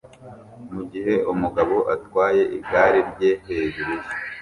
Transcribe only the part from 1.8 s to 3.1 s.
atwaye igare